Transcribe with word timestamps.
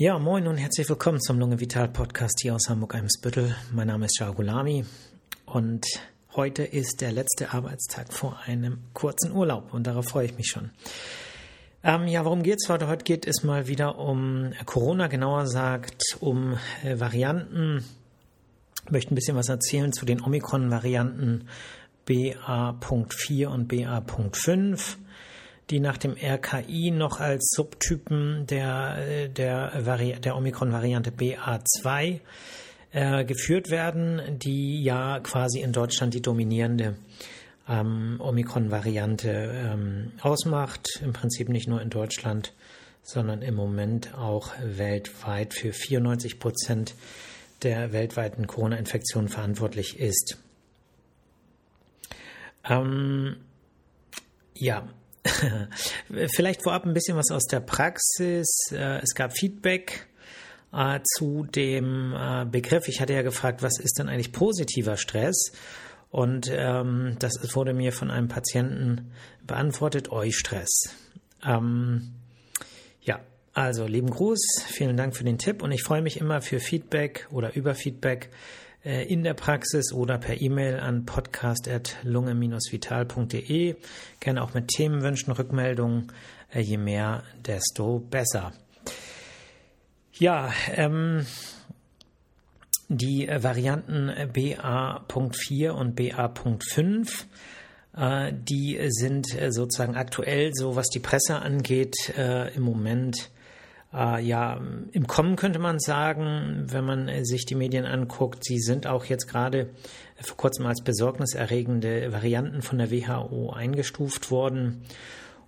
Ja, 0.00 0.16
moin 0.16 0.46
und 0.46 0.58
herzlich 0.58 0.88
willkommen 0.88 1.20
zum 1.20 1.40
Lunge 1.40 1.58
Vital 1.58 1.88
Podcast 1.88 2.38
hier 2.40 2.54
aus 2.54 2.68
Hamburg-Eimsbüttel. 2.68 3.56
Mein 3.72 3.88
Name 3.88 4.06
ist 4.06 4.16
Shah 4.16 4.32
und 5.44 5.84
heute 6.36 6.62
ist 6.62 7.00
der 7.00 7.10
letzte 7.10 7.52
Arbeitstag 7.52 8.12
vor 8.12 8.38
einem 8.46 8.78
kurzen 8.92 9.32
Urlaub 9.32 9.74
und 9.74 9.88
darauf 9.88 10.04
freue 10.04 10.26
ich 10.26 10.36
mich 10.36 10.46
schon. 10.46 10.70
Ähm, 11.82 12.06
ja, 12.06 12.24
worum 12.24 12.44
geht's 12.44 12.68
heute? 12.68 12.86
Heute 12.86 13.02
geht 13.02 13.26
es 13.26 13.42
mal 13.42 13.66
wieder 13.66 13.98
um 13.98 14.52
Corona, 14.66 15.08
genauer 15.08 15.42
gesagt 15.42 16.00
um 16.20 16.56
äh, 16.84 17.00
Varianten. 17.00 17.84
Ich 18.84 18.92
möchte 18.92 19.12
ein 19.12 19.16
bisschen 19.16 19.36
was 19.36 19.48
erzählen 19.48 19.92
zu 19.92 20.06
den 20.06 20.22
Omikron-Varianten 20.22 21.48
BA.4 22.06 23.48
und 23.48 23.66
BA.5 23.66 24.96
die 25.70 25.80
nach 25.80 25.98
dem 25.98 26.16
RKI 26.16 26.90
noch 26.90 27.20
als 27.20 27.50
Subtypen 27.54 28.46
der, 28.46 29.28
der, 29.28 29.72
Vari 29.84 30.14
der 30.14 30.36
Omikron-Variante 30.36 31.10
BA2 31.10 32.20
äh, 32.92 33.24
geführt 33.24 33.70
werden, 33.70 34.38
die 34.38 34.82
ja 34.82 35.20
quasi 35.20 35.60
in 35.60 35.72
Deutschland 35.72 36.14
die 36.14 36.22
dominierende 36.22 36.96
ähm, 37.68 38.16
Omikron-Variante 38.18 39.28
ähm, 39.30 40.12
ausmacht. 40.22 41.00
Im 41.02 41.12
Prinzip 41.12 41.48
nicht 41.48 41.68
nur 41.68 41.82
in 41.82 41.90
Deutschland, 41.90 42.54
sondern 43.02 43.42
im 43.42 43.54
Moment 43.54 44.14
auch 44.14 44.52
weltweit 44.62 45.52
für 45.54 45.72
94 45.72 46.38
Prozent 46.38 46.94
der 47.62 47.92
weltweiten 47.92 48.46
Corona-Infektionen 48.46 49.28
verantwortlich 49.28 49.98
ist. 49.98 50.38
Ähm, 52.64 53.36
ja, 54.54 54.88
Vielleicht 56.34 56.62
vorab 56.62 56.84
ein 56.84 56.94
bisschen 56.94 57.16
was 57.16 57.30
aus 57.30 57.44
der 57.44 57.60
Praxis. 57.60 58.46
Äh, 58.72 59.00
es 59.02 59.14
gab 59.14 59.36
Feedback 59.36 60.06
äh, 60.72 61.00
zu 61.16 61.44
dem 61.44 62.14
äh, 62.14 62.44
Begriff. 62.44 62.88
Ich 62.88 63.00
hatte 63.00 63.12
ja 63.12 63.22
gefragt, 63.22 63.62
was 63.62 63.78
ist 63.78 63.98
denn 63.98 64.08
eigentlich 64.08 64.32
positiver 64.32 64.96
Stress? 64.96 65.52
Und 66.10 66.50
ähm, 66.50 67.16
das 67.18 67.34
wurde 67.54 67.74
mir 67.74 67.92
von 67.92 68.10
einem 68.10 68.28
Patienten 68.28 69.12
beantwortet, 69.46 70.10
Eustress. 70.10 70.94
Ähm, 71.44 72.14
ja, 73.02 73.20
also 73.52 73.86
lieben 73.86 74.10
Gruß, 74.10 74.64
vielen 74.66 74.96
Dank 74.96 75.16
für 75.16 75.24
den 75.24 75.38
Tipp 75.38 75.62
und 75.62 75.72
ich 75.72 75.82
freue 75.82 76.00
mich 76.00 76.18
immer 76.18 76.40
für 76.40 76.60
Feedback 76.60 77.26
oder 77.30 77.54
über 77.56 77.74
Feedback 77.74 78.30
in 78.88 79.22
der 79.22 79.34
Praxis 79.34 79.92
oder 79.92 80.16
per 80.16 80.40
E-Mail 80.40 80.80
an 80.80 81.04
podcast.lunge-vital.de. 81.04 83.76
Gerne 84.20 84.42
auch 84.42 84.54
mit 84.54 84.68
Themenwünschen, 84.68 85.34
Rückmeldungen. 85.34 86.10
Äh, 86.50 86.60
je 86.60 86.78
mehr, 86.78 87.22
desto 87.46 87.98
besser. 87.98 88.54
Ja, 90.14 90.50
ähm, 90.74 91.26
die 92.88 93.28
Varianten 93.28 94.10
BA.4 94.32 95.70
und 95.70 95.94
BA.5 95.94 97.26
äh, 97.94 98.32
die 98.32 98.78
sind 98.88 99.26
sozusagen 99.50 99.96
aktuell, 99.96 100.52
so 100.54 100.76
was 100.76 100.88
die 100.88 101.00
Presse 101.00 101.36
angeht, 101.36 102.14
im 102.16 102.62
Moment 102.62 103.30
äh, 103.92 104.22
ja, 104.22 104.60
im 104.92 105.06
Kommen 105.06 105.36
könnte 105.36 105.58
man 105.58 105.78
sagen, 105.78 106.66
wenn 106.66 106.84
man 106.84 107.08
äh, 107.08 107.24
sich 107.24 107.46
die 107.46 107.54
Medien 107.54 107.86
anguckt, 107.86 108.44
sie 108.44 108.58
sind 108.58 108.86
auch 108.86 109.06
jetzt 109.06 109.26
gerade 109.26 109.60
äh, 109.60 110.22
vor 110.22 110.36
kurzem 110.36 110.66
als 110.66 110.82
besorgniserregende 110.82 112.12
Varianten 112.12 112.62
von 112.62 112.78
der 112.78 112.90
WHO 112.90 113.50
eingestuft 113.50 114.30
worden. 114.30 114.82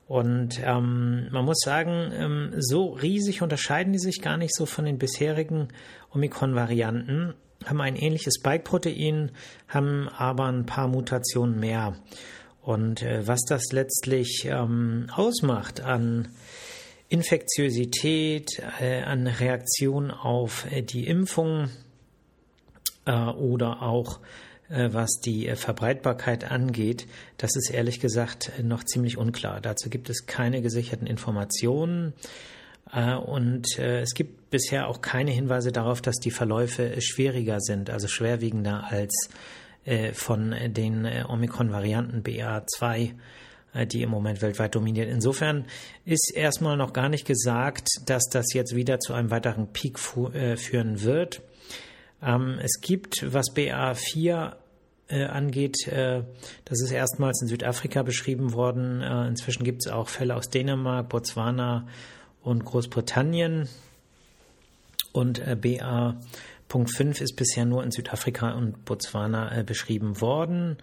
Und 0.06 0.60
ähm, 0.64 1.28
man 1.30 1.44
muss 1.44 1.60
sagen, 1.64 2.10
ähm, 2.14 2.54
so 2.58 2.94
riesig 2.94 3.42
unterscheiden 3.42 3.92
die 3.92 3.98
sich 3.98 4.22
gar 4.22 4.36
nicht 4.36 4.54
so 4.54 4.66
von 4.66 4.84
den 4.84 4.98
bisherigen 4.98 5.68
Omikron-Varianten, 6.12 7.34
haben 7.64 7.80
ein 7.80 7.94
ähnliches 7.94 8.34
Spike-Protein, 8.40 9.32
haben 9.68 10.08
aber 10.08 10.46
ein 10.46 10.66
paar 10.66 10.88
Mutationen 10.88 11.60
mehr. 11.60 11.94
Und 12.62 13.02
äh, 13.02 13.26
was 13.26 13.42
das 13.48 13.70
letztlich 13.72 14.46
ähm, 14.46 15.06
ausmacht 15.14 15.80
an 15.80 16.28
Infektiosität, 17.10 18.62
äh, 18.80 19.02
an 19.02 19.26
Reaktion 19.26 20.12
auf 20.12 20.70
äh, 20.70 20.80
die 20.80 21.08
Impfung 21.08 21.68
äh, 23.04 23.12
oder 23.12 23.82
auch 23.82 24.20
äh, 24.68 24.90
was 24.92 25.18
die 25.18 25.50
Verbreitbarkeit 25.56 26.48
angeht, 26.48 27.08
das 27.36 27.56
ist 27.56 27.70
ehrlich 27.70 27.98
gesagt 27.98 28.52
noch 28.62 28.84
ziemlich 28.84 29.18
unklar. 29.18 29.60
Dazu 29.60 29.90
gibt 29.90 30.08
es 30.08 30.26
keine 30.26 30.62
gesicherten 30.62 31.06
Informationen. 31.06 32.14
Und 32.92 33.78
es 33.78 34.14
gibt 34.14 34.50
bisher 34.50 34.88
auch 34.88 35.00
keine 35.00 35.30
Hinweise 35.30 35.70
darauf, 35.70 36.02
dass 36.02 36.16
die 36.16 36.32
Verläufe 36.32 37.00
schwieriger 37.00 37.60
sind, 37.60 37.88
also 37.88 38.08
schwerwiegender 38.08 38.82
als 38.90 39.28
von 40.14 40.56
den 40.66 41.06
Omikron-Varianten 41.06 42.24
BA2 42.24 42.98
äh, 42.98 43.10
die 43.86 44.02
im 44.02 44.10
Moment 44.10 44.42
weltweit 44.42 44.74
dominiert. 44.74 45.08
Insofern 45.08 45.66
ist 46.04 46.32
erstmal 46.34 46.76
noch 46.76 46.92
gar 46.92 47.08
nicht 47.08 47.26
gesagt, 47.26 47.88
dass 48.06 48.24
das 48.30 48.52
jetzt 48.52 48.74
wieder 48.74 48.98
zu 48.98 49.12
einem 49.12 49.30
weiteren 49.30 49.72
Peak 49.72 49.98
äh, 50.34 50.56
führen 50.56 51.02
wird. 51.02 51.42
Ähm, 52.22 52.58
es 52.62 52.80
gibt, 52.80 53.32
was 53.32 53.54
BA4 53.54 54.54
äh, 55.08 55.24
angeht, 55.24 55.88
das 55.88 56.80
ist 56.80 56.92
erstmals 56.92 57.42
in 57.42 57.48
Südafrika 57.48 58.04
beschrieben 58.04 58.52
worden. 58.52 59.02
inzwischen 59.02 59.64
gibt 59.64 59.84
es 59.84 59.90
auch 59.90 60.08
Fälle 60.08 60.36
aus 60.36 60.50
Dänemark, 60.50 61.08
Botswana 61.08 61.88
und 62.42 62.64
Großbritannien. 62.64 63.68
Und 65.10 65.42
BA.5 65.60 67.22
ist 67.22 67.34
bisher 67.34 67.64
nur 67.64 67.82
in 67.82 67.90
Südafrika 67.90 68.52
und 68.52 68.84
Botswana 68.84 69.64
beschrieben 69.64 70.20
worden. 70.20 70.76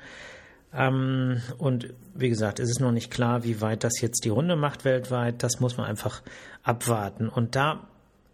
Ähm, 0.74 1.42
und 1.58 1.94
wie 2.14 2.30
gesagt, 2.30 2.60
es 2.60 2.70
ist 2.70 2.80
noch 2.80 2.92
nicht 2.92 3.12
klar, 3.12 3.44
wie 3.44 3.62
weit 3.62 3.84
das 3.84 4.02
jetzt 4.02 4.26
die 4.26 4.30
Runde 4.30 4.56
macht 4.56 4.86
weltweit. 4.86 5.44
Das 5.44 5.60
muss 5.60 5.78
man 5.78 5.88
einfach 5.88 6.22
abwarten. 6.64 7.30
Und 7.30 7.56
da 7.56 7.88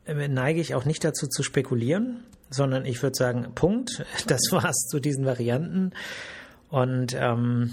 äh, 0.05 0.27
neige 0.27 0.61
ich 0.61 0.75
auch 0.75 0.85
nicht 0.85 1.03
dazu 1.03 1.27
zu 1.27 1.43
spekulieren, 1.43 2.23
sondern 2.49 2.85
ich 2.85 3.01
würde 3.01 3.15
sagen, 3.15 3.51
Punkt. 3.55 4.05
Das 4.27 4.41
war's 4.51 4.87
zu 4.89 4.99
diesen 4.99 5.25
Varianten. 5.25 5.91
Und 6.69 7.15
ähm, 7.17 7.71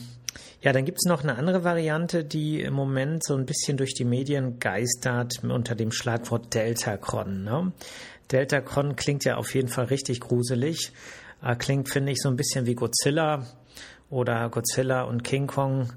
ja, 0.63 0.73
dann 0.73 0.85
gibt 0.85 0.99
es 0.99 1.09
noch 1.09 1.23
eine 1.23 1.37
andere 1.37 1.65
Variante, 1.65 2.25
die 2.25 2.61
im 2.61 2.75
Moment 2.75 3.25
so 3.25 3.35
ein 3.35 3.47
bisschen 3.47 3.79
durch 3.79 3.95
die 3.95 4.05
Medien 4.05 4.59
geistert 4.59 5.43
unter 5.43 5.75
dem 5.75 5.91
Schlagwort 5.91 6.53
Deltacron. 6.53 7.45
Ne? 7.45 7.73
Deltacron 8.31 8.97
klingt 8.97 9.25
ja 9.25 9.37
auf 9.37 9.55
jeden 9.55 9.69
Fall 9.69 9.87
richtig 9.87 10.21
gruselig. 10.21 10.93
Äh, 11.43 11.57
klingt, 11.57 11.89
finde 11.89 12.13
ich, 12.13 12.19
so 12.21 12.29
ein 12.29 12.37
bisschen 12.37 12.67
wie 12.67 12.75
Godzilla 12.75 13.47
oder 14.11 14.49
Godzilla 14.51 15.03
und 15.03 15.23
King 15.23 15.47
Kong. 15.47 15.93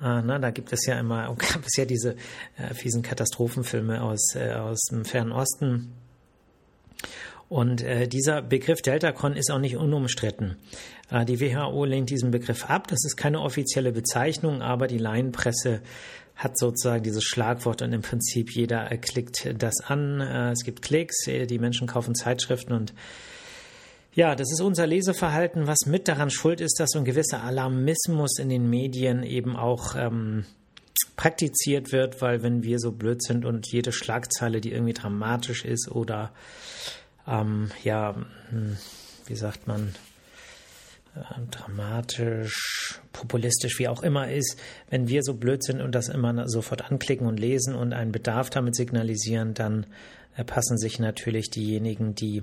Äh, 0.00 0.22
ne, 0.22 0.38
da 0.40 0.50
gibt 0.50 0.72
es 0.72 0.86
ja 0.86 0.98
immer, 0.98 1.24
gab 1.38 1.64
es 1.64 1.76
ja 1.76 1.84
diese 1.84 2.16
äh, 2.56 2.74
fiesen 2.74 3.02
Katastrophenfilme 3.02 4.02
aus, 4.02 4.34
äh, 4.34 4.52
aus 4.52 4.80
dem 4.90 5.04
Fernen 5.04 5.32
Osten. 5.32 5.92
Und 7.48 7.82
äh, 7.82 8.08
dieser 8.08 8.42
Begriff 8.42 8.82
Deltacron 8.82 9.34
ist 9.34 9.50
auch 9.50 9.58
nicht 9.58 9.76
unumstritten. 9.76 10.56
Äh, 11.10 11.24
die 11.24 11.40
WHO 11.40 11.84
lehnt 11.84 12.10
diesen 12.10 12.30
Begriff 12.30 12.68
ab. 12.68 12.88
Das 12.88 13.04
ist 13.04 13.16
keine 13.16 13.40
offizielle 13.40 13.92
Bezeichnung, 13.92 14.62
aber 14.62 14.86
die 14.86 14.98
Laienpresse 14.98 15.80
hat 16.36 16.58
sozusagen 16.58 17.04
dieses 17.04 17.22
Schlagwort 17.24 17.82
und 17.82 17.92
im 17.92 18.02
Prinzip 18.02 18.50
jeder 18.50 18.88
klickt 18.98 19.54
das 19.56 19.80
an. 19.86 20.20
Äh, 20.20 20.52
es 20.52 20.64
gibt 20.64 20.82
Klicks, 20.82 21.26
äh, 21.28 21.46
die 21.46 21.58
Menschen 21.58 21.86
kaufen 21.86 22.14
Zeitschriften 22.14 22.72
und 22.72 22.92
ja, 24.14 24.34
das 24.34 24.52
ist 24.52 24.60
unser 24.60 24.86
Leseverhalten, 24.86 25.66
was 25.66 25.86
mit 25.86 26.08
daran 26.08 26.30
schuld 26.30 26.60
ist, 26.60 26.78
dass 26.78 26.90
so 26.90 26.98
ein 26.98 27.04
gewisser 27.04 27.42
Alarmismus 27.42 28.38
in 28.38 28.48
den 28.48 28.70
Medien 28.70 29.22
eben 29.24 29.56
auch 29.56 29.96
ähm, 29.96 30.44
praktiziert 31.16 31.92
wird, 31.92 32.22
weil 32.22 32.42
wenn 32.42 32.62
wir 32.62 32.78
so 32.78 32.92
blöd 32.92 33.22
sind 33.22 33.44
und 33.44 33.70
jede 33.72 33.92
Schlagzeile, 33.92 34.60
die 34.60 34.72
irgendwie 34.72 34.92
dramatisch 34.92 35.64
ist 35.64 35.90
oder 35.90 36.32
ähm, 37.26 37.70
ja, 37.82 38.14
hm, 38.50 38.76
wie 39.26 39.36
sagt 39.36 39.66
man, 39.66 39.94
äh, 41.16 41.20
dramatisch, 41.50 43.00
populistisch, 43.12 43.78
wie 43.78 43.88
auch 43.88 44.02
immer 44.02 44.30
ist, 44.30 44.58
wenn 44.90 45.08
wir 45.08 45.22
so 45.22 45.34
blöd 45.34 45.64
sind 45.64 45.80
und 45.80 45.94
das 45.94 46.08
immer 46.08 46.48
sofort 46.48 46.90
anklicken 46.90 47.26
und 47.26 47.40
lesen 47.40 47.74
und 47.74 47.92
einen 47.92 48.12
Bedarf 48.12 48.50
damit 48.50 48.76
signalisieren, 48.76 49.54
dann 49.54 49.86
äh, 50.36 50.44
passen 50.44 50.78
sich 50.78 50.98
natürlich 50.98 51.50
diejenigen, 51.50 52.14
die 52.14 52.42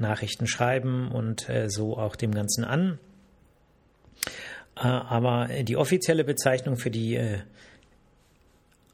Nachrichten 0.00 0.46
schreiben 0.46 1.10
und 1.10 1.48
äh, 1.48 1.68
so 1.68 1.96
auch 1.96 2.16
dem 2.16 2.32
Ganzen 2.32 2.64
an. 2.64 2.98
Äh, 4.76 4.82
aber 4.82 5.48
die 5.62 5.76
offizielle 5.76 6.24
Bezeichnung 6.24 6.76
für 6.76 6.90
die 6.90 7.16
äh, 7.16 7.38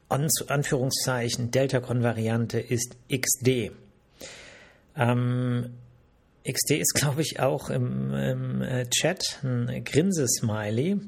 Anführungszeichen 0.09 1.51
Delta-Kon-Variante 1.51 2.59
ist 2.59 2.95
XD. 3.11 3.71
Ähm, 4.95 5.73
XD 6.47 6.71
ist, 6.71 6.93
glaube 6.95 7.21
ich, 7.21 7.39
auch 7.39 7.69
im, 7.69 8.13
im 8.13 8.89
Chat 8.89 9.39
ein 9.43 9.83
Grinsesmiley. 9.83 10.99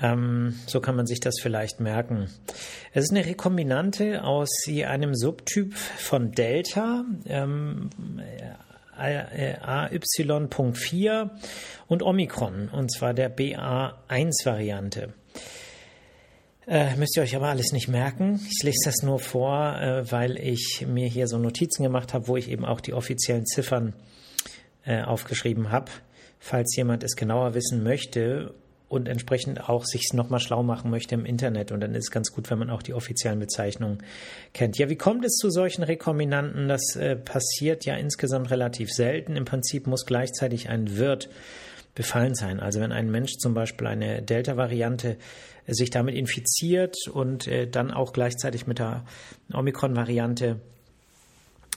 Ähm, 0.00 0.54
so 0.66 0.80
kann 0.80 0.96
man 0.96 1.06
sich 1.06 1.20
das 1.20 1.34
vielleicht 1.40 1.80
merken. 1.80 2.28
Es 2.92 3.04
ist 3.04 3.10
eine 3.10 3.24
Rekombinante 3.24 4.24
aus 4.24 4.50
einem 4.66 5.14
Subtyp 5.14 5.74
von 5.74 6.32
Delta, 6.32 7.04
ähm, 7.26 7.90
AY.4 8.98 11.30
und 11.86 12.02
Omikron, 12.02 12.68
und 12.68 12.92
zwar 12.92 13.14
der 13.14 13.34
BA1-Variante. 13.34 15.14
Äh, 16.66 16.96
müsst 16.96 17.16
ihr 17.16 17.22
euch 17.22 17.36
aber 17.36 17.48
alles 17.48 17.72
nicht 17.72 17.88
merken. 17.88 18.40
Ich 18.50 18.62
lese 18.62 18.86
das 18.86 19.02
nur 19.02 19.18
vor, 19.18 19.78
äh, 19.78 20.10
weil 20.10 20.38
ich 20.38 20.86
mir 20.88 21.08
hier 21.08 21.28
so 21.28 21.36
Notizen 21.38 21.82
gemacht 21.82 22.14
habe, 22.14 22.26
wo 22.26 22.38
ich 22.38 22.50
eben 22.50 22.64
auch 22.64 22.80
die 22.80 22.94
offiziellen 22.94 23.44
Ziffern 23.44 23.92
äh, 24.86 25.02
aufgeschrieben 25.02 25.70
habe. 25.70 25.90
Falls 26.38 26.74
jemand 26.76 27.04
es 27.04 27.16
genauer 27.16 27.54
wissen 27.54 27.82
möchte 27.82 28.54
und 28.88 29.08
entsprechend 29.08 29.68
auch 29.68 29.84
sich 29.84 30.12
nochmal 30.12 30.40
schlau 30.40 30.62
machen 30.62 30.90
möchte 30.90 31.14
im 31.14 31.24
Internet. 31.24 31.72
Und 31.72 31.80
dann 31.80 31.94
ist 31.94 32.04
es 32.04 32.10
ganz 32.10 32.30
gut, 32.30 32.50
wenn 32.50 32.58
man 32.58 32.70
auch 32.70 32.82
die 32.82 32.94
offiziellen 32.94 33.38
Bezeichnungen 33.38 33.98
kennt. 34.52 34.78
Ja, 34.78 34.88
wie 34.88 34.96
kommt 34.96 35.24
es 35.24 35.34
zu 35.34 35.50
solchen 35.50 35.82
Rekombinanten? 35.82 36.68
Das 36.68 36.94
äh, 36.96 37.16
passiert 37.16 37.84
ja 37.86 37.96
insgesamt 37.96 38.50
relativ 38.50 38.90
selten. 38.90 39.36
Im 39.36 39.44
Prinzip 39.44 39.86
muss 39.86 40.06
gleichzeitig 40.06 40.68
ein 40.68 40.96
Wirt 40.96 41.28
befallen 41.94 42.34
sein. 42.34 42.60
Also 42.60 42.80
wenn 42.80 42.92
ein 42.92 43.10
Mensch 43.10 43.36
zum 43.38 43.54
Beispiel 43.54 43.86
eine 43.86 44.22
Delta-Variante 44.22 45.16
äh, 45.66 45.74
sich 45.74 45.90
damit 45.90 46.14
infiziert 46.14 46.96
und 47.12 47.46
äh, 47.46 47.66
dann 47.66 47.90
auch 47.90 48.12
gleichzeitig 48.12 48.66
mit 48.66 48.78
der 48.78 49.04
Omikron-Variante, 49.52 50.60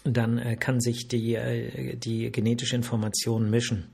dann 0.03 0.37
äh, 0.37 0.55
kann 0.55 0.79
sich 0.79 1.07
die, 1.07 1.35
äh, 1.35 1.95
die 1.95 2.31
genetische 2.31 2.75
Information 2.75 3.49
mischen. 3.49 3.87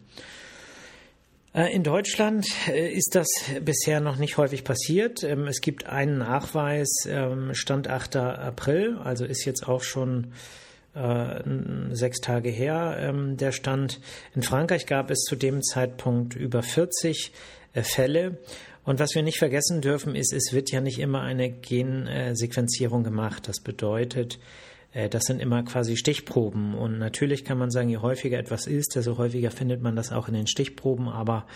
Äh, 1.54 1.74
in 1.74 1.84
Deutschland 1.84 2.48
äh, 2.68 2.92
ist 2.92 3.16
das 3.16 3.28
bisher 3.62 4.02
noch 4.02 4.18
nicht 4.18 4.38
häufig 4.38 4.64
passiert. 4.64 5.24
Ähm, 5.24 5.48
es 5.48 5.62
gibt 5.62 5.86
einen 5.86 6.18
Nachweis, 6.18 6.90
ähm, 7.08 7.54
Stand 7.54 7.88
8. 7.88 8.16
April, 8.16 8.98
also 9.04 9.24
ist 9.26 9.46
jetzt 9.46 9.68
auch 9.68 9.84
schon 9.84 10.34
äh, 10.96 11.42
sechs 11.92 12.22
Tage 12.22 12.50
her 12.50 12.98
ähm, 13.00 13.38
der 13.38 13.52
Stand. 13.52 14.00
In 14.36 14.42
Frankreich 14.42 14.88
gab 14.88 15.12
es 15.12 15.20
zu 15.22 15.36
dem 15.36 15.62
Zeitpunkt 15.62 16.36
über 16.36 16.64
40 16.64 17.32
Fälle. 17.82 18.38
Und 18.84 19.00
was 19.00 19.16
wir 19.16 19.24
nicht 19.24 19.40
vergessen 19.40 19.82
dürfen, 19.82 20.16
ist, 20.16 20.32
es 20.32 20.54
wird 20.54 20.72
ja 20.72 20.80
nicht 20.80 21.00
immer 21.00 21.22
eine 21.22 21.50
Gensequenzierung 21.50 23.04
gemacht. 23.04 23.48
Das 23.48 23.62
bedeutet, 23.62 24.38
das 24.94 25.24
sind 25.24 25.42
immer 25.42 25.64
quasi 25.64 25.98
Stichproben. 25.98 26.76
Und 26.76 27.00
natürlich 27.00 27.44
kann 27.44 27.58
man 27.58 27.72
sagen, 27.72 27.90
je 27.90 27.98
häufiger 27.98 28.38
etwas 28.38 28.68
ist, 28.68 28.96
desto 28.96 29.18
häufiger 29.18 29.50
findet 29.50 29.82
man 29.82 29.96
das 29.96 30.12
auch 30.12 30.28
in 30.28 30.36
den 30.36 30.48
Stichproben. 30.48 31.10
Aber 31.10 31.48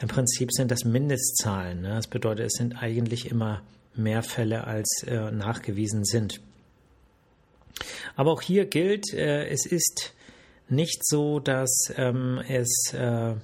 im 0.00 0.08
Prinzip 0.08 0.52
sind 0.52 0.70
das 0.70 0.84
Mindestzahlen. 0.84 1.80
Ne? 1.80 1.88
Das 1.88 2.06
bedeutet, 2.06 2.46
es 2.46 2.52
sind 2.52 2.82
eigentlich 2.82 3.30
immer 3.30 3.62
mehr 3.94 4.22
Fälle, 4.22 4.64
als 4.64 5.04
äh, 5.06 5.30
nachgewiesen 5.30 6.04
sind. 6.04 6.40
Aber 8.14 8.32
auch 8.32 8.42
hier 8.42 8.66
gilt, 8.66 9.12
äh, 9.14 9.46
es 9.46 9.64
ist 9.64 10.12
nicht 10.68 11.06
so, 11.06 11.38
dass 11.38 11.92
ähm, 11.96 12.42
es 12.48 12.92
eine, 12.92 13.38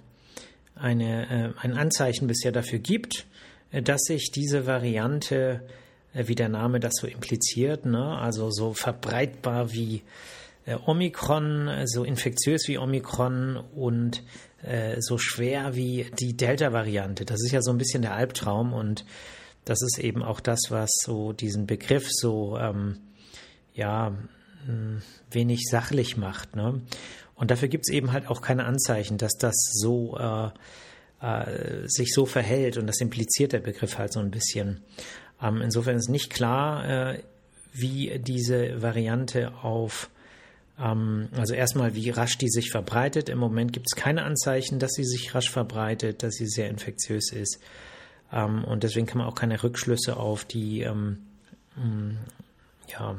ein 1.56 1.72
Anzeichen 1.72 2.26
bisher 2.26 2.50
dafür 2.50 2.80
gibt, 2.80 3.26
dass 3.70 4.02
sich 4.02 4.32
diese 4.32 4.66
Variante 4.66 5.62
äh, 5.62 5.81
wie 6.14 6.34
der 6.34 6.48
Name 6.48 6.80
das 6.80 6.94
so 7.00 7.06
impliziert, 7.06 7.86
ne? 7.86 8.18
also 8.18 8.50
so 8.50 8.74
verbreitbar 8.74 9.72
wie 9.72 10.02
äh, 10.66 10.76
Omikron, 10.86 11.86
so 11.86 12.04
infektiös 12.04 12.68
wie 12.68 12.78
Omikron 12.78 13.56
und 13.56 14.22
äh, 14.62 14.96
so 15.00 15.18
schwer 15.18 15.74
wie 15.74 16.06
die 16.18 16.36
Delta-Variante. 16.36 17.24
Das 17.24 17.42
ist 17.42 17.52
ja 17.52 17.62
so 17.62 17.70
ein 17.70 17.78
bisschen 17.78 18.02
der 18.02 18.14
Albtraum 18.14 18.72
und 18.72 19.04
das 19.64 19.80
ist 19.82 19.98
eben 19.98 20.22
auch 20.22 20.40
das, 20.40 20.60
was 20.70 20.90
so 21.04 21.32
diesen 21.32 21.66
Begriff 21.66 22.06
so 22.10 22.58
ähm, 22.58 22.98
ja 23.74 24.12
wenig 25.30 25.64
sachlich 25.68 26.16
macht. 26.16 26.56
Ne? 26.56 26.80
Und 27.34 27.50
dafür 27.50 27.68
gibt 27.68 27.88
es 27.88 27.92
eben 27.92 28.12
halt 28.12 28.28
auch 28.28 28.40
keine 28.40 28.64
Anzeichen, 28.64 29.18
dass 29.18 29.36
das 29.36 29.54
so 29.72 30.16
äh, 30.18 30.50
äh, 31.20 31.86
sich 31.86 32.12
so 32.12 32.26
verhält 32.26 32.76
und 32.76 32.86
das 32.86 33.00
impliziert 33.00 33.52
der 33.52 33.60
Begriff 33.60 33.98
halt 33.98 34.12
so 34.12 34.20
ein 34.20 34.30
bisschen. 34.30 34.82
Ähm, 35.42 35.60
insofern 35.60 35.96
ist 35.96 36.08
nicht 36.08 36.30
klar, 36.30 37.12
äh, 37.12 37.22
wie 37.72 38.18
diese 38.18 38.82
Variante 38.82 39.52
auf, 39.62 40.10
ähm, 40.78 41.28
also 41.36 41.54
erstmal, 41.54 41.94
wie 41.94 42.10
rasch 42.10 42.38
die 42.38 42.48
sich 42.48 42.70
verbreitet. 42.70 43.28
Im 43.28 43.38
Moment 43.38 43.72
gibt 43.72 43.86
es 43.90 43.96
keine 43.96 44.24
Anzeichen, 44.24 44.78
dass 44.78 44.92
sie 44.92 45.04
sich 45.04 45.34
rasch 45.34 45.50
verbreitet, 45.50 46.22
dass 46.22 46.34
sie 46.34 46.46
sehr 46.46 46.68
infektiös 46.68 47.32
ist. 47.32 47.58
Ähm, 48.32 48.64
und 48.64 48.82
deswegen 48.82 49.06
kann 49.06 49.18
man 49.18 49.26
auch 49.26 49.34
keine 49.34 49.62
Rückschlüsse 49.62 50.16
auf 50.16 50.44
die 50.44 50.84
mm, 50.84 52.16
ja, 52.88 53.16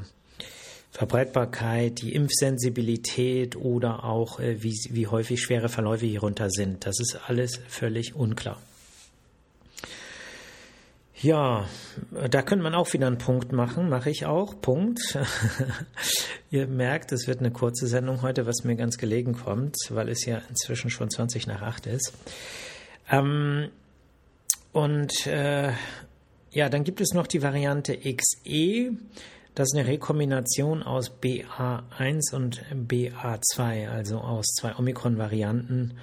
Verbreitbarkeit, 0.91 2.01
die 2.01 2.13
Impfsensibilität 2.13 3.55
oder 3.55 4.03
auch 4.03 4.39
äh, 4.39 4.61
wie, 4.61 4.75
wie 4.91 5.07
häufig 5.07 5.41
schwere 5.41 5.67
Verläufe 5.67 6.05
hierunter 6.05 6.49
sind. 6.51 6.85
Das 6.85 6.99
ist 6.99 7.17
alles 7.27 7.59
völlig 7.67 8.15
unklar. 8.15 8.61
Ja, 11.23 11.69
da 12.11 12.41
könnte 12.41 12.63
man 12.63 12.75
auch 12.75 12.91
wieder 12.91 13.07
einen 13.07 13.17
Punkt 13.17 13.53
machen, 13.53 13.87
mache 13.87 14.09
ich 14.09 14.25
auch. 14.25 14.59
Punkt. 14.59 15.17
Ihr 16.51 16.67
merkt, 16.67 17.13
es 17.13 17.27
wird 17.27 17.39
eine 17.39 17.51
kurze 17.51 17.87
Sendung 17.87 18.21
heute, 18.23 18.45
was 18.45 18.65
mir 18.65 18.75
ganz 18.75 18.97
gelegen 18.97 19.31
kommt, 19.31 19.77
weil 19.89 20.09
es 20.09 20.25
ja 20.25 20.41
inzwischen 20.49 20.89
schon 20.89 21.09
20 21.09 21.47
nach 21.47 21.61
8 21.61 21.85
ist. 21.87 22.11
Ähm, 23.09 23.69
und 24.73 25.25
äh, 25.25 25.71
ja, 26.51 26.67
dann 26.67 26.83
gibt 26.83 26.99
es 26.99 27.13
noch 27.13 27.27
die 27.27 27.41
Variante 27.41 27.97
XE. 27.97 28.91
Das 29.55 29.69
ist 29.71 29.77
eine 29.77 29.87
Rekombination 29.87 30.83
aus 30.83 31.09
BA1 31.09 32.35
und 32.35 32.65
BA2, 32.73 33.87
also 33.87 34.17
aus 34.17 34.47
zwei 34.59 34.75
Omikron-Varianten. 34.75 35.93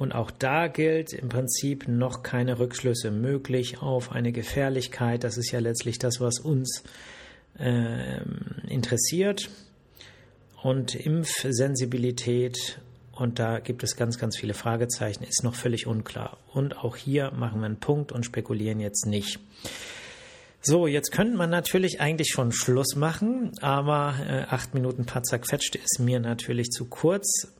Und 0.00 0.12
auch 0.12 0.30
da 0.30 0.68
gilt 0.68 1.12
im 1.12 1.28
Prinzip 1.28 1.86
noch 1.86 2.22
keine 2.22 2.58
Rückschlüsse 2.58 3.10
möglich 3.10 3.82
auf 3.82 4.12
eine 4.12 4.32
Gefährlichkeit. 4.32 5.24
Das 5.24 5.36
ist 5.36 5.50
ja 5.50 5.58
letztlich 5.58 5.98
das, 5.98 6.22
was 6.22 6.38
uns 6.38 6.84
äh, 7.58 8.22
interessiert. 8.66 9.50
Und 10.62 10.94
Impfsensibilität, 10.94 12.80
und 13.12 13.38
da 13.38 13.58
gibt 13.58 13.82
es 13.82 13.94
ganz, 13.94 14.16
ganz 14.16 14.38
viele 14.38 14.54
Fragezeichen, 14.54 15.22
ist 15.22 15.44
noch 15.44 15.54
völlig 15.54 15.86
unklar. 15.86 16.38
Und 16.50 16.78
auch 16.78 16.96
hier 16.96 17.32
machen 17.32 17.60
wir 17.60 17.66
einen 17.66 17.78
Punkt 17.78 18.10
und 18.10 18.24
spekulieren 18.24 18.80
jetzt 18.80 19.04
nicht. 19.04 19.38
So, 20.62 20.86
jetzt 20.86 21.12
könnte 21.12 21.36
man 21.36 21.50
natürlich 21.50 22.00
eigentlich 22.00 22.28
schon 22.32 22.52
Schluss 22.52 22.96
machen, 22.96 23.52
aber 23.60 24.14
äh, 24.26 24.44
acht 24.48 24.72
Minuten 24.72 25.04
paar 25.04 25.24
zerquetscht 25.24 25.76
ist 25.76 25.98
mir 25.98 26.20
natürlich 26.20 26.70
zu 26.70 26.86
kurz. 26.86 27.52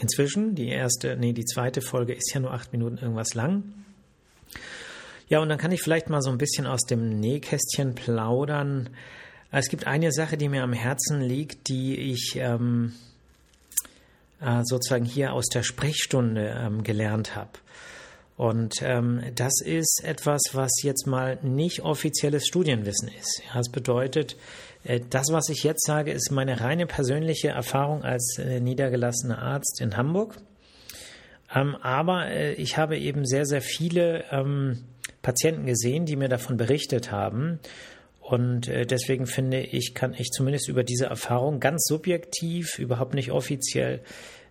Inzwischen, 0.00 0.54
die 0.54 0.68
erste, 0.68 1.16
nee, 1.16 1.32
die 1.32 1.44
zweite 1.44 1.80
Folge 1.80 2.14
ist 2.14 2.32
ja 2.32 2.40
nur 2.40 2.52
acht 2.52 2.72
Minuten 2.72 2.98
irgendwas 2.98 3.34
lang. 3.34 3.62
Ja, 5.28 5.40
und 5.40 5.48
dann 5.48 5.58
kann 5.58 5.72
ich 5.72 5.82
vielleicht 5.82 6.10
mal 6.10 6.22
so 6.22 6.30
ein 6.30 6.38
bisschen 6.38 6.66
aus 6.66 6.82
dem 6.82 7.20
Nähkästchen 7.20 7.94
plaudern. 7.94 8.90
Es 9.50 9.68
gibt 9.68 9.86
eine 9.86 10.12
Sache, 10.12 10.36
die 10.36 10.48
mir 10.48 10.62
am 10.62 10.72
Herzen 10.72 11.20
liegt, 11.20 11.68
die 11.68 11.96
ich 11.96 12.36
ähm, 12.36 12.92
äh, 14.40 14.62
sozusagen 14.64 15.04
hier 15.04 15.32
aus 15.32 15.46
der 15.46 15.62
Sprechstunde 15.62 16.56
ähm, 16.58 16.82
gelernt 16.82 17.36
habe. 17.36 17.50
Und 18.36 18.82
ähm, 18.82 19.22
das 19.34 19.60
ist 19.62 20.02
etwas, 20.04 20.40
was 20.52 20.82
jetzt 20.82 21.06
mal 21.06 21.38
nicht 21.42 21.82
offizielles 21.82 22.46
Studienwissen 22.46 23.08
ist. 23.08 23.42
Das 23.52 23.70
bedeutet, 23.70 24.36
äh, 24.84 25.00
das, 25.10 25.26
was 25.30 25.48
ich 25.48 25.64
jetzt 25.64 25.86
sage, 25.86 26.12
ist 26.12 26.30
meine 26.30 26.60
reine 26.60 26.86
persönliche 26.86 27.48
Erfahrung 27.48 28.02
als 28.02 28.38
äh, 28.38 28.60
niedergelassener 28.60 29.38
Arzt 29.38 29.80
in 29.80 29.96
Hamburg. 29.96 30.38
Ähm, 31.54 31.76
aber 31.76 32.28
äh, 32.28 32.54
ich 32.54 32.78
habe 32.78 32.98
eben 32.98 33.26
sehr, 33.26 33.44
sehr 33.44 33.62
viele 33.62 34.24
ähm, 34.30 34.84
Patienten 35.20 35.66
gesehen, 35.66 36.06
die 36.06 36.16
mir 36.16 36.28
davon 36.28 36.56
berichtet 36.56 37.12
haben. 37.12 37.60
Und 38.20 38.68
deswegen 38.68 39.26
finde 39.26 39.60
ich, 39.60 39.94
kann 39.94 40.14
ich 40.14 40.30
zumindest 40.30 40.68
über 40.68 40.84
diese 40.84 41.06
Erfahrung 41.06 41.60
ganz 41.60 41.84
subjektiv, 41.84 42.78
überhaupt 42.78 43.14
nicht 43.14 43.30
offiziell 43.30 44.00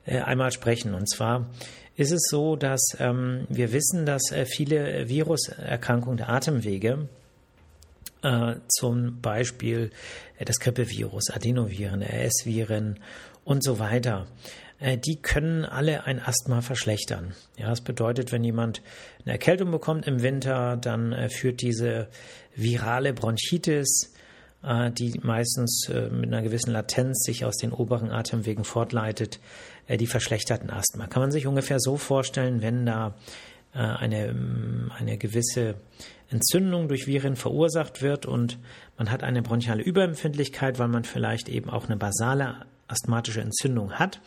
einmal 0.06 0.52
sprechen. 0.52 0.94
Und 0.94 1.10
zwar 1.10 1.50
ist 1.96 2.12
es 2.12 2.28
so, 2.30 2.56
dass 2.56 2.96
ähm, 3.00 3.46
wir 3.50 3.72
wissen, 3.74 4.06
dass 4.06 4.22
viele 4.46 5.08
Viruserkrankungen 5.08 6.18
der 6.18 6.30
Atemwege 6.30 7.08
äh, 8.24 8.56
zum 8.68 9.22
Beispiel 9.22 9.92
äh, 10.38 10.46
das 10.46 10.60
Grippevirus, 10.60 11.30
Adenoviren, 11.30 12.02
RS-Viren 12.02 13.00
und 13.44 13.64
so 13.64 13.80
weiter. 13.80 14.28
Äh, 14.80 14.98
die 14.98 15.22
können 15.22 15.66
alle 15.66 16.06
ein 16.06 16.20
Asthma 16.20 16.62
verschlechtern. 16.62 17.34
Ja, 17.58 17.70
das 17.70 17.82
bedeutet, 17.82 18.32
wenn 18.32 18.44
jemand 18.44 18.82
eine 19.24 19.34
Erkältung 19.34 19.72
bekommt 19.72 20.08
im 20.08 20.22
Winter, 20.22 20.78
dann 20.78 21.14
äh, 21.14 21.30
führt 21.30 21.62
diese 21.62 22.10
virale 22.56 23.14
Bronchitis, 23.14 24.11
äh, 24.11 24.11
die 24.64 25.20
meistens 25.24 25.90
äh, 25.90 26.10
mit 26.10 26.28
einer 26.28 26.44
gewissen 26.44 26.72
Latenz 26.72 27.24
sich 27.24 27.46
aus 27.46 27.58
den 27.58 27.72
oberen 27.72 28.12
Atemwegen 28.12 28.64
fortleitet, 28.64 29.40
die 29.90 30.08
verschlechterten 30.08 30.70
Asthma. 30.70 31.08
Kann 31.08 31.24
man 31.24 31.32
sich 31.32 31.48
ungefähr 31.48 31.80
so 31.80 31.98
vorstellen, 31.98 32.62
wenn 32.62 32.86
da 32.86 33.16
eine, 33.74 34.28
ähm, 34.28 34.92
eine 34.98 35.18
gewisse 35.18 35.76
Entzündung 36.30 36.88
durch 36.88 37.08
Viren 37.08 37.36
verursacht 37.36 38.02
wird 38.02 38.26
und 38.26 38.58
man 38.98 39.12
hat 39.12 39.24
eine 39.24 39.42
bronchiale 39.42 39.84
Überempfindlichkeit, 39.84 40.80
weil 40.80 40.88
man 40.88 41.04
vielleicht 41.04 41.50
eben 41.50 41.70
auch 41.70 41.86
eine 41.86 41.98
basale 41.98 42.66
asthmatische 42.88 43.42
Entzündung 43.42 43.94
hat, 43.94 44.22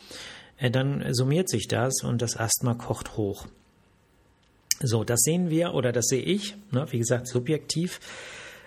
äh, 0.58 0.70
dann 0.70 1.04
summiert 1.12 1.48
sich 1.48 1.68
das 1.68 2.02
und 2.02 2.22
das 2.22 2.36
Asthma 2.36 2.74
kocht 2.74 3.16
hoch. 3.16 3.46
So, 4.80 5.04
das 5.04 5.20
sehen 5.20 5.50
wir 5.50 5.74
oder 5.74 5.92
das 5.92 6.06
sehe 6.06 6.22
ich, 6.22 6.56
ne, 6.70 6.86
wie 6.90 6.98
gesagt, 6.98 7.28
subjektiv 7.28 8.00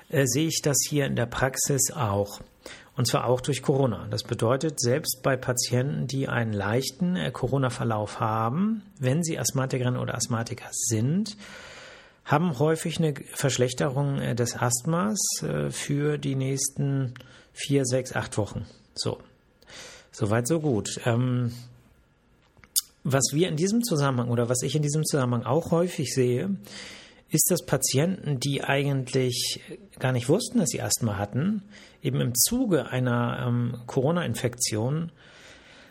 äh, 0.10 0.26
sehe 0.26 0.48
ich 0.48 0.62
das 0.62 0.78
hier 0.88 1.06
in 1.06 1.16
der 1.16 1.26
Praxis 1.26 1.92
auch. 1.92 2.42
Und 2.96 3.08
zwar 3.08 3.26
auch 3.26 3.42
durch 3.42 3.62
Corona. 3.62 4.08
Das 4.10 4.24
bedeutet, 4.24 4.80
selbst 4.80 5.22
bei 5.22 5.38
Patienten, 5.38 6.08
die 6.08 6.28
einen 6.28 6.52
leichten 6.52 7.16
äh, 7.16 7.32
Corona-Verlauf 7.32 8.20
haben, 8.20 8.82
wenn 9.00 9.24
sie 9.24 9.38
Asthmatikerinnen 9.38 10.00
oder 10.00 10.16
Asthmatiker 10.16 10.70
sind, 10.72 11.38
haben 12.26 12.58
häufig 12.60 12.98
eine 12.98 13.14
Verschlechterung 13.34 14.20
äh, 14.20 14.36
des 14.36 14.56
Asthmas 14.56 15.20
äh, 15.44 15.70
für 15.70 16.18
die 16.18 16.36
nächsten 16.36 17.14
vier, 17.54 17.86
sechs, 17.86 18.14
acht 18.16 18.38
Wochen. 18.38 18.66
So. 18.96 19.20
Soweit, 20.12 20.48
so 20.48 20.60
gut. 20.60 21.00
Ähm, 21.06 21.54
was 23.04 23.26
wir 23.32 23.48
in 23.48 23.56
diesem 23.56 23.84
Zusammenhang 23.84 24.30
oder 24.30 24.50
was 24.50 24.64
ich 24.64 24.76
in 24.76 24.82
diesem 24.82 25.06
Zusammenhang 25.06 25.46
auch 25.46 25.70
häufig 25.72 26.14
sehe, 26.14 26.50
ist, 27.29 27.51
dass 27.51 27.65
Patienten, 27.65 28.39
die 28.39 28.63
eigentlich 28.63 29.62
gar 30.00 30.12
nicht 30.12 30.29
wussten, 30.29 30.60
dass 30.60 30.69
sie 30.69 30.81
Asthma 30.81 31.17
hatten, 31.17 31.63
eben 32.01 32.22
im 32.22 32.34
Zuge 32.36 32.88
einer 32.88 33.46
ähm, 33.48 33.81
Corona-Infektion 33.86 35.12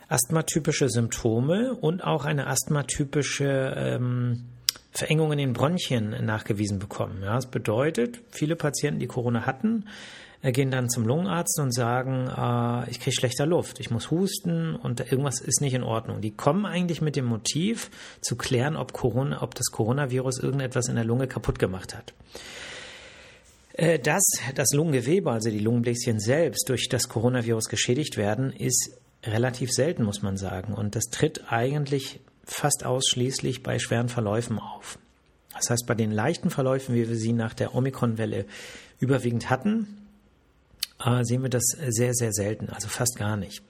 asthmatypische 0.09 0.89
Symptome 0.89 1.75
und 1.75 2.03
auch 2.03 2.25
eine 2.25 2.47
asthmatypische 2.47 3.73
ähm, 3.75 4.45
Verengung 4.91 5.31
in 5.31 5.37
den 5.37 5.53
Bronchien 5.53 6.25
nachgewiesen 6.25 6.79
bekommen. 6.79 7.21
Ja, 7.21 7.35
das 7.35 7.47
bedeutet, 7.47 8.19
viele 8.31 8.55
Patienten, 8.55 8.99
die 8.99 9.07
Corona 9.07 9.45
hatten, 9.45 9.85
äh, 10.41 10.51
gehen 10.51 10.71
dann 10.71 10.89
zum 10.89 11.05
Lungenarzt 11.05 11.59
und 11.59 11.73
sagen, 11.73 12.27
äh, 12.27 12.89
ich 12.89 12.99
kriege 12.99 13.15
schlechter 13.15 13.45
Luft, 13.45 13.79
ich 13.79 13.91
muss 13.91 14.11
husten 14.11 14.75
und 14.75 14.99
irgendwas 14.99 15.39
ist 15.39 15.61
nicht 15.61 15.73
in 15.73 15.83
Ordnung. 15.83 16.21
Die 16.21 16.31
kommen 16.31 16.65
eigentlich 16.65 17.01
mit 17.01 17.15
dem 17.15 17.25
Motiv 17.25 17.89
zu 18.21 18.35
klären, 18.35 18.75
ob, 18.75 18.93
Corona, 18.93 19.41
ob 19.41 19.55
das 19.55 19.67
Coronavirus 19.67 20.39
irgendetwas 20.39 20.87
in 20.87 20.95
der 20.95 21.05
Lunge 21.05 21.27
kaputt 21.27 21.59
gemacht 21.59 21.95
hat. 21.95 22.13
Äh, 23.73 23.99
dass 23.99 24.23
das 24.55 24.73
Lungengewebe, 24.73 25.31
also 25.31 25.49
die 25.49 25.59
Lungenbläschen 25.59 26.19
selbst, 26.19 26.69
durch 26.69 26.89
das 26.89 27.09
Coronavirus 27.09 27.65
geschädigt 27.65 28.17
werden, 28.17 28.51
ist 28.51 28.91
relativ 29.23 29.71
selten, 29.71 30.03
muss 30.03 30.21
man 30.21 30.37
sagen. 30.37 30.73
Und 30.73 30.95
das 30.95 31.05
tritt 31.05 31.51
eigentlich 31.51 32.19
fast 32.47 32.85
ausschließlich 32.85 33.61
bei 33.61 33.77
schweren 33.77 34.09
Verläufen 34.09 34.57
auf. 34.57 34.97
Das 35.53 35.69
heißt, 35.69 35.85
bei 35.85 35.95
den 35.95 36.11
leichten 36.11 36.49
Verläufen, 36.49 36.95
wie 36.95 37.07
wir 37.07 37.15
sie 37.15 37.33
nach 37.33 37.53
der 37.53 37.75
Omikron-Welle 37.75 38.45
überwiegend 38.99 39.49
hatten, 39.49 40.07
äh, 41.03 41.23
sehen 41.23 41.41
wir 41.43 41.49
das 41.49 41.63
sehr, 41.87 42.13
sehr 42.13 42.31
selten, 42.31 42.69
also 42.69 42.87
fast 42.87 43.17
gar 43.17 43.37
nicht. 43.37 43.61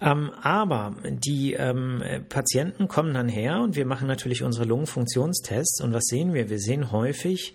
Ähm, 0.00 0.30
aber 0.42 0.94
die 1.04 1.54
ähm, 1.54 2.02
Patienten 2.28 2.86
kommen 2.86 3.14
dann 3.14 3.28
her 3.28 3.60
und 3.60 3.74
wir 3.74 3.84
machen 3.84 4.06
natürlich 4.06 4.44
unsere 4.44 4.64
Lungenfunktionstests. 4.64 5.80
Und 5.80 5.92
was 5.92 6.04
sehen 6.04 6.34
wir? 6.34 6.48
Wir 6.50 6.60
sehen 6.60 6.92
häufig 6.92 7.54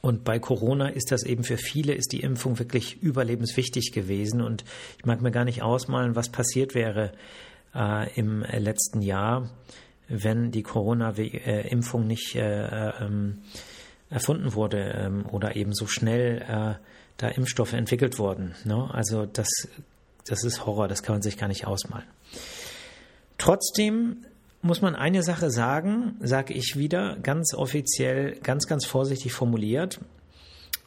Und 0.05 0.23
bei 0.23 0.37
Corona 0.37 0.89
ist 0.89 1.11
das 1.11 1.23
eben 1.23 1.43
für 1.43 1.57
viele, 1.57 1.93
ist 1.93 2.11
die 2.11 2.19
Impfung 2.19 2.59
wirklich 2.59 3.01
überlebenswichtig 3.01 3.91
gewesen. 3.91 4.39
Und 4.41 4.63
ich 4.99 5.05
mag 5.05 5.23
mir 5.23 5.31
gar 5.31 5.45
nicht 5.45 5.63
ausmalen, 5.63 6.15
was 6.15 6.29
passiert 6.29 6.75
wäre 6.75 7.11
äh, 7.73 8.13
im 8.13 8.43
letzten 8.43 9.01
Jahr, 9.01 9.49
wenn 10.07 10.51
die 10.51 10.61
Corona-Impfung 10.61 12.05
nicht 12.05 12.35
äh, 12.35 12.89
ähm, 13.03 13.39
erfunden 14.09 14.53
wurde 14.53 14.93
ähm, 14.97 15.25
oder 15.31 15.55
eben 15.55 15.73
so 15.73 15.87
schnell 15.87 16.41
äh, 16.41 16.75
da 17.17 17.27
Impfstoffe 17.29 17.73
entwickelt 17.73 18.19
wurden. 18.19 18.55
Ne? 18.63 18.89
Also 18.93 19.25
das, 19.25 19.47
das 20.27 20.43
ist 20.43 20.65
Horror, 20.65 20.87
das 20.87 21.03
kann 21.03 21.15
man 21.15 21.21
sich 21.21 21.37
gar 21.37 21.47
nicht 21.47 21.65
ausmalen. 21.65 22.05
Trotzdem 23.37 24.25
muss 24.61 24.81
man 24.81 24.95
eine 24.95 25.23
Sache 25.23 25.51
sagen, 25.51 26.15
sage 26.21 26.53
ich 26.53 26.75
wieder, 26.75 27.17
ganz 27.17 27.53
offiziell, 27.53 28.35
ganz, 28.41 28.67
ganz 28.67 28.85
vorsichtig 28.85 29.33
formuliert. 29.33 29.99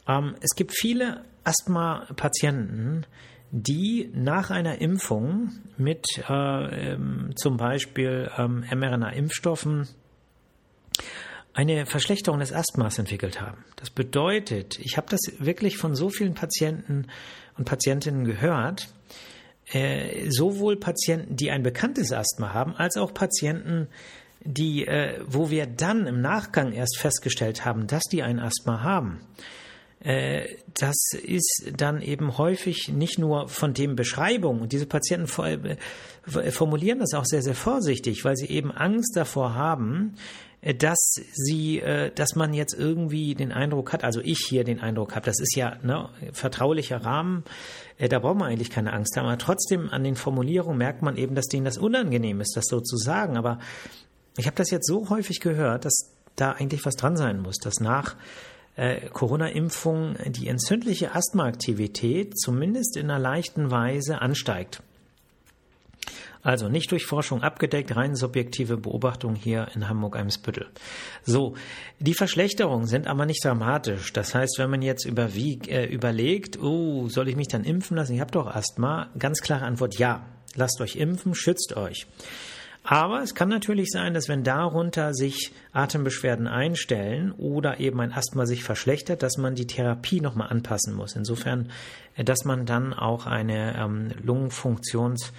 Ähm, 0.07 0.35
es 0.41 0.55
gibt 0.55 0.73
viele 0.73 1.23
Asthma-Patienten, 1.43 3.05
die 3.51 4.11
nach 4.13 4.51
einer 4.51 4.79
Impfung 4.81 5.51
mit 5.77 6.05
äh, 6.29 6.93
ähm, 6.93 7.31
zum 7.35 7.57
Beispiel 7.57 8.29
ähm, 8.37 8.63
mRNA-Impfstoffen 8.69 9.87
eine 11.53 11.85
Verschlechterung 11.85 12.39
des 12.39 12.53
Asthmas 12.53 12.99
entwickelt 12.99 13.41
haben. 13.41 13.65
Das 13.75 13.89
bedeutet, 13.89 14.79
ich 14.79 14.97
habe 14.97 15.07
das 15.09 15.19
wirklich 15.39 15.77
von 15.77 15.95
so 15.95 16.09
vielen 16.09 16.33
Patienten 16.33 17.07
und 17.57 17.65
Patientinnen 17.65 18.23
gehört, 18.23 18.87
äh, 19.71 20.29
sowohl 20.29 20.77
Patienten, 20.77 21.35
die 21.35 21.51
ein 21.51 21.63
bekanntes 21.63 22.11
Asthma 22.11 22.53
haben, 22.53 22.75
als 22.75 22.97
auch 22.97 23.13
Patienten, 23.13 23.87
die, 24.41 24.87
äh, 24.87 25.19
wo 25.25 25.49
wir 25.49 25.65
dann 25.65 26.07
im 26.07 26.21
Nachgang 26.21 26.71
erst 26.71 26.97
festgestellt 26.97 27.65
haben, 27.65 27.87
dass 27.87 28.03
die 28.03 28.23
ein 28.23 28.39
Asthma 28.39 28.81
haben. 28.81 29.19
Äh, 30.01 30.55
das 30.79 31.11
ist 31.11 31.73
dann 31.75 32.01
eben 32.01 32.37
häufig 32.37 32.87
nicht 32.89 33.19
nur 33.19 33.49
von 33.49 33.73
dem 33.73 33.95
Beschreibung, 33.95 34.61
und 34.61 34.71
diese 34.71 34.85
Patienten 34.85 35.29
äh, 35.43 36.51
formulieren 36.51 36.99
das 36.99 37.13
auch 37.13 37.25
sehr, 37.25 37.41
sehr 37.41 37.55
vorsichtig, 37.55 38.23
weil 38.23 38.37
sie 38.37 38.47
eben 38.47 38.71
Angst 38.71 39.17
davor 39.17 39.55
haben, 39.55 40.15
äh, 40.61 40.73
dass 40.73 41.15
sie, 41.33 41.81
dass 42.15 42.35
man 42.35 42.53
jetzt 42.53 42.73
irgendwie 42.73 43.35
den 43.35 43.51
Eindruck 43.51 43.91
hat, 43.91 44.03
also 44.05 44.21
ich 44.23 44.45
hier 44.47 44.63
den 44.63 44.79
Eindruck 44.79 45.15
habe, 45.15 45.25
das 45.25 45.39
ist 45.39 45.55
ja 45.55 45.77
ne, 45.83 46.09
vertraulicher 46.31 47.03
Rahmen, 47.03 47.43
da 47.97 48.19
braucht 48.19 48.37
man 48.37 48.49
eigentlich 48.49 48.69
keine 48.69 48.93
Angst 48.93 49.17
haben, 49.17 49.25
aber 49.25 49.37
trotzdem 49.37 49.89
an 49.89 50.05
den 50.05 50.15
Formulierungen 50.15 50.77
merkt 50.77 51.01
man 51.01 51.17
eben, 51.17 51.35
dass 51.35 51.47
denen 51.47 51.65
das 51.65 51.77
unangenehm 51.77 52.39
ist, 52.39 52.55
das 52.55 52.67
so 52.67 52.79
zu 52.79 52.95
sagen. 52.95 53.35
Aber 53.35 53.59
ich 54.37 54.45
habe 54.45 54.55
das 54.55 54.69
jetzt 54.71 54.87
so 54.87 55.09
häufig 55.09 55.41
gehört, 55.41 55.83
dass 55.83 56.13
da 56.37 56.53
eigentlich 56.53 56.85
was 56.85 56.95
dran 56.95 57.17
sein 57.17 57.41
muss, 57.41 57.57
dass 57.57 57.81
nach 57.81 58.15
äh, 58.79 59.09
Corona-Impfung 59.09 60.15
die 60.25 60.47
entzündliche 60.47 61.13
Asthmaaktivität 61.13 62.39
zumindest 62.39 62.95
in 62.95 63.11
einer 63.11 63.19
leichten 63.19 63.71
Weise 63.71 64.21
ansteigt. 64.21 64.81
Also 66.41 66.69
nicht 66.69 66.89
durch 66.91 67.05
Forschung 67.05 67.43
abgedeckt, 67.43 67.93
rein 67.97 68.15
subjektive 68.15 68.77
Beobachtung 68.77 69.35
hier 69.35 69.67
in 69.75 69.89
Hamburg-Eimsbüttel. 69.89 70.67
So, 71.25 71.55
die 71.99 72.13
Verschlechterungen 72.13 72.87
sind 72.87 73.07
aber 73.07 73.25
nicht 73.25 73.43
dramatisch. 73.43 74.13
Das 74.13 74.33
heißt, 74.33 74.55
wenn 74.57 74.69
man 74.69 74.81
jetzt 74.81 75.03
überwieg, 75.03 75.69
äh, 75.69 75.85
überlegt, 75.85 76.57
oh, 76.61 77.09
soll 77.09 77.27
ich 77.27 77.35
mich 77.35 77.49
dann 77.49 77.65
impfen 77.65 77.97
lassen? 77.97 78.13
Ich 78.13 78.21
habe 78.21 78.31
doch 78.31 78.47
Asthma. 78.47 79.09
Ganz 79.19 79.41
klare 79.41 79.65
Antwort, 79.65 79.99
ja. 79.99 80.25
Lasst 80.55 80.79
euch 80.79 80.95
impfen, 80.95 81.35
schützt 81.35 81.75
euch. 81.75 82.07
Aber 82.83 83.21
es 83.21 83.35
kann 83.35 83.49
natürlich 83.49 83.89
sein, 83.91 84.13
dass 84.13 84.29
wenn 84.29 84.43
darunter 84.43 85.13
sich 85.13 85.51
Atembeschwerden 85.73 86.47
einstellen 86.47 87.31
oder 87.33 87.79
eben 87.79 87.99
ein 87.99 88.11
Asthma 88.11 88.45
sich 88.45 88.63
verschlechtert, 88.63 89.21
dass 89.21 89.37
man 89.37 89.55
die 89.55 89.67
Therapie 89.67 90.21
nochmal 90.21 90.49
anpassen 90.49 90.93
muss. 90.95 91.15
Insofern, 91.15 91.69
äh, 92.15 92.23
dass 92.23 92.45
man 92.45 92.65
dann 92.65 92.93
auch 92.93 93.25
eine 93.25 93.77
ähm, 93.77 94.11
Lungenfunktions- 94.25 95.31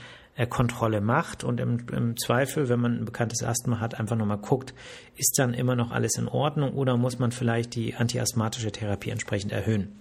Kontrolle 0.49 1.01
macht 1.03 1.45
und 1.45 1.61
im, 1.61 1.87
im, 1.93 2.17
Zweifel, 2.17 2.69
wenn 2.69 2.81
man 2.81 2.99
ein 2.99 3.05
bekanntes 3.05 3.43
Asthma 3.43 3.79
hat, 3.79 3.99
einfach 3.99 4.17
nochmal 4.17 4.39
guckt, 4.39 4.73
ist 5.17 5.35
dann 5.39 5.53
immer 5.53 5.77
noch 5.77 5.91
alles 5.91 6.17
in 6.17 6.29
Ordnung 6.29 6.73
oder 6.73 6.97
muss 6.97 7.19
man 7.19 7.31
vielleicht 7.31 7.75
die 7.75 7.95
antiasthmatische 7.95 8.73
Therapie 8.73 9.11
entsprechend 9.11 9.53
erhöhen? 9.53 9.93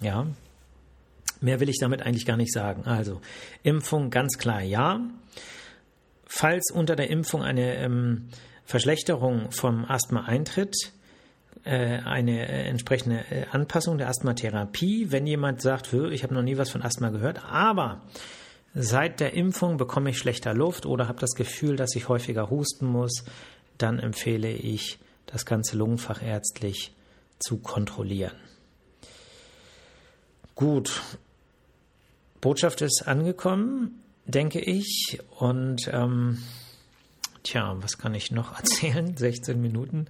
Ja. 0.00 0.26
Mehr 1.40 1.60
will 1.60 1.68
ich 1.68 1.78
damit 1.78 2.02
eigentlich 2.02 2.26
gar 2.26 2.36
nicht 2.36 2.52
sagen. 2.52 2.86
Also, 2.86 3.20
Impfung 3.62 4.10
ganz 4.10 4.38
klar 4.38 4.62
ja. 4.62 5.00
Falls 6.36 6.72
unter 6.72 6.96
der 6.96 7.10
Impfung 7.10 7.44
eine 7.44 7.76
ähm, 7.76 8.28
Verschlechterung 8.64 9.52
vom 9.52 9.84
Asthma 9.84 10.24
eintritt, 10.24 10.74
äh, 11.62 12.00
eine 12.00 12.48
äh, 12.48 12.68
entsprechende 12.68 13.24
äh, 13.30 13.46
Anpassung 13.52 13.98
der 13.98 14.08
Asthmatherapie, 14.08 15.12
wenn 15.12 15.28
jemand 15.28 15.62
sagt, 15.62 15.92
ich 15.92 16.24
habe 16.24 16.34
noch 16.34 16.42
nie 16.42 16.58
was 16.58 16.70
von 16.70 16.82
Asthma 16.82 17.10
gehört, 17.10 17.44
aber 17.44 18.02
Seit 18.76 19.20
der 19.20 19.34
Impfung 19.34 19.76
bekomme 19.76 20.10
ich 20.10 20.18
schlechter 20.18 20.52
Luft 20.52 20.84
oder 20.84 21.06
habe 21.06 21.20
das 21.20 21.36
Gefühl, 21.36 21.76
dass 21.76 21.94
ich 21.94 22.08
häufiger 22.08 22.50
husten 22.50 22.86
muss, 22.86 23.22
dann 23.78 24.00
empfehle 24.00 24.50
ich, 24.50 24.98
das 25.26 25.46
ganze 25.46 25.76
lungenfachärztlich 25.76 26.92
zu 27.38 27.58
kontrollieren. 27.58 28.34
Gut, 30.56 31.00
Botschaft 32.40 32.82
ist 32.82 33.06
angekommen, 33.06 34.03
denke 34.26 34.60
ich. 34.60 35.18
Und 35.38 35.88
ähm, 35.92 36.38
tja, 37.42 37.76
was 37.80 37.98
kann 37.98 38.14
ich 38.14 38.30
noch 38.30 38.56
erzählen? 38.58 39.16
16 39.16 39.60
Minuten. 39.60 40.06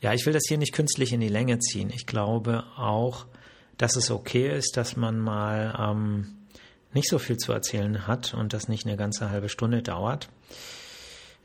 Ja, 0.00 0.14
ich 0.14 0.26
will 0.26 0.32
das 0.32 0.44
hier 0.48 0.58
nicht 0.58 0.72
künstlich 0.72 1.12
in 1.12 1.20
die 1.20 1.28
Länge 1.28 1.58
ziehen. 1.58 1.90
Ich 1.94 2.06
glaube 2.06 2.64
auch, 2.76 3.26
dass 3.76 3.96
es 3.96 4.10
okay 4.10 4.56
ist, 4.56 4.76
dass 4.76 4.96
man 4.96 5.18
mal 5.18 5.74
ähm, 5.78 6.38
nicht 6.92 7.08
so 7.08 7.18
viel 7.18 7.36
zu 7.36 7.52
erzählen 7.52 8.06
hat 8.06 8.34
und 8.34 8.52
das 8.52 8.68
nicht 8.68 8.86
eine 8.86 8.96
ganze 8.96 9.30
halbe 9.30 9.48
Stunde 9.48 9.82
dauert. 9.82 10.28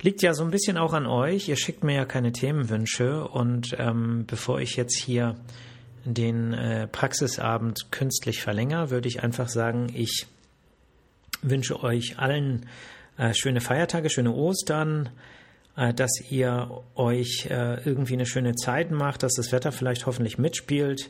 Liegt 0.02 0.22
ja 0.22 0.34
so 0.34 0.44
ein 0.44 0.52
bisschen 0.52 0.78
auch 0.78 0.94
an 0.94 1.06
euch. 1.06 1.48
Ihr 1.48 1.56
schickt 1.56 1.84
mir 1.84 1.96
ja 1.96 2.06
keine 2.06 2.34
Themenwünsche 2.34 3.26
und 3.26 3.76
ähm, 3.78 4.26
bevor 4.28 4.60
ich 4.60 4.76
jetzt 4.76 4.98
hier 4.98 5.36
den 6.04 6.54
äh, 6.54 6.88
Praxisabend 6.88 7.92
künstlich 7.92 8.42
verlängere, 8.42 8.90
würde 8.90 9.08
ich 9.08 9.24
einfach 9.24 9.48
sagen, 9.48 9.88
ich 9.96 10.28
wünsche 11.44 11.84
euch 11.84 12.18
allen 12.18 12.66
äh, 13.18 13.34
schöne 13.34 13.62
Feiertage, 13.62 14.10
schöne 14.10 14.34
Ostern, 14.34 15.10
äh, 15.76 15.94
dass 15.94 16.12
ihr 16.30 16.84
euch 16.96 17.48
äh, 17.50 17.84
irgendwie 17.84 18.14
eine 18.14 18.26
schöne 18.26 18.56
Zeit 18.56 18.92
macht, 18.92 19.24
dass 19.24 19.34
das 19.34 19.52
Wetter 19.52 19.72
vielleicht 19.72 20.06
hoffentlich 20.06 20.38
mitspielt. 20.38 21.10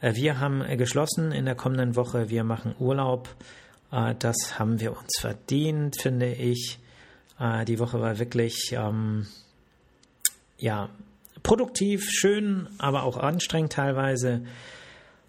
Äh, 0.00 0.14
wir 0.14 0.40
haben 0.40 0.62
äh, 0.62 0.76
geschlossen 0.76 1.32
in 1.32 1.44
der 1.44 1.54
kommenden 1.54 1.96
Woche. 1.96 2.30
Wir 2.30 2.44
machen 2.44 2.74
Urlaub. 2.78 3.28
Äh, 3.92 4.14
das 4.18 4.58
haben 4.58 4.80
wir 4.80 4.96
uns 4.96 5.18
verdient, 5.20 6.00
finde 6.00 6.32
ich. 6.32 6.78
Die 7.68 7.78
Woche 7.78 8.00
war 8.00 8.18
wirklich 8.18 8.72
ähm, 8.72 9.26
ja 10.56 10.88
produktiv, 11.42 12.08
schön, 12.08 12.66
aber 12.78 13.02
auch 13.02 13.18
anstrengend 13.18 13.74
teilweise. 13.74 14.40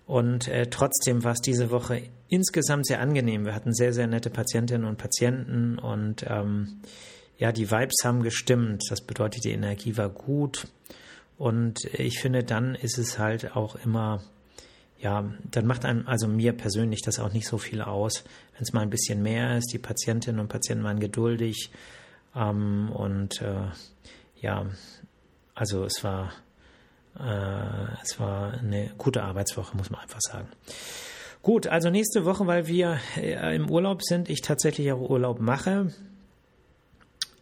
Und 0.05 0.47
äh, 0.47 0.67
trotzdem 0.67 1.25
war 1.25 1.33
es 1.33 1.41
diese 1.41 1.69
Woche 1.69 2.03
insgesamt 2.29 2.87
sehr 2.87 2.99
angenehm. 2.99 3.45
Wir 3.45 3.55
hatten 3.55 3.73
sehr, 3.73 3.93
sehr 3.93 4.07
nette 4.07 4.29
Patientinnen 4.29 4.87
und 4.87 4.97
Patienten 4.97 5.79
und 5.79 6.25
ähm, 6.27 6.81
ja, 7.37 7.51
die 7.51 7.69
Vibes 7.69 8.03
haben 8.03 8.23
gestimmt. 8.23 8.83
Das 8.89 9.01
bedeutet, 9.01 9.43
die 9.43 9.51
Energie 9.51 9.95
war 9.97 10.09
gut. 10.09 10.67
Und 11.37 11.85
ich 11.93 12.19
finde, 12.19 12.43
dann 12.43 12.73
ist 12.73 12.97
es 12.97 13.19
halt 13.19 13.55
auch 13.55 13.75
immer 13.75 14.21
ja, 14.99 15.31
dann 15.51 15.67
macht 15.67 15.85
einem, 15.85 16.07
also 16.07 16.27
mir 16.27 16.53
persönlich 16.53 17.01
das 17.01 17.19
auch 17.19 17.31
nicht 17.31 17.47
so 17.47 17.57
viel 17.57 17.81
aus, 17.81 18.23
wenn 18.53 18.63
es 18.63 18.73
mal 18.73 18.81
ein 18.81 18.89
bisschen 18.89 19.21
mehr 19.21 19.57
ist. 19.57 19.71
Die 19.71 19.77
Patientinnen 19.77 20.39
und 20.39 20.47
Patienten 20.47 20.83
waren 20.83 20.99
geduldig 20.99 21.71
ähm, 22.35 22.91
und 22.91 23.41
äh, 23.41 23.67
ja, 24.41 24.65
also 25.53 25.85
es 25.85 26.03
war, 26.03 26.33
äh, 27.19 28.01
es 28.03 28.19
war 28.19 28.53
eine 28.53 28.91
gute 28.97 29.23
Arbeitswoche, 29.23 29.77
muss 29.77 29.89
man 29.89 30.01
einfach 30.01 30.21
sagen. 30.21 30.47
Gut, 31.47 31.65
also 31.65 31.89
nächste 31.89 32.25
Woche, 32.25 32.45
weil 32.45 32.67
wir 32.67 32.99
äh, 33.15 33.55
im 33.55 33.71
Urlaub 33.71 34.03
sind, 34.03 34.29
ich 34.29 34.41
tatsächlich 34.41 34.91
auch 34.91 34.99
Urlaub 34.99 35.39
mache, 35.39 35.93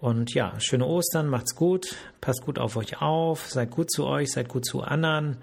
Und 0.00 0.34
ja, 0.34 0.54
schöne 0.58 0.86
Ostern, 0.86 1.28
macht's 1.28 1.54
gut, 1.54 1.94
passt 2.20 2.42
gut 2.42 2.58
auf 2.58 2.76
euch 2.76 3.00
auf, 3.00 3.48
seid 3.48 3.70
gut 3.70 3.92
zu 3.92 4.06
euch, 4.06 4.32
seid 4.32 4.48
gut 4.48 4.64
zu 4.64 4.82
anderen 4.82 5.36